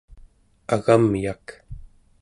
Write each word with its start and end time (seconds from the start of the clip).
agamyak 0.75 1.45